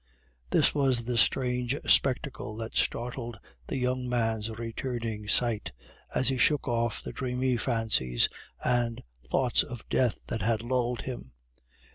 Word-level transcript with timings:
This 0.49 0.73
was 0.73 1.03
the 1.03 1.15
strange 1.15 1.75
spectacle 1.85 2.55
that 2.55 2.75
startled 2.75 3.37
the 3.67 3.77
young 3.77 4.09
man's 4.09 4.49
returning 4.49 5.27
sight, 5.27 5.73
as 6.15 6.29
he 6.29 6.39
shook 6.39 6.67
off 6.67 7.03
the 7.03 7.13
dreamy 7.13 7.55
fancies 7.55 8.27
and 8.65 9.03
thoughts 9.29 9.61
of 9.61 9.87
death 9.89 10.25
that 10.25 10.41
had 10.41 10.63
lulled 10.63 11.01
him. 11.03 11.33